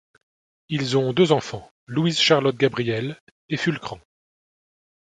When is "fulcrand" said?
3.57-3.99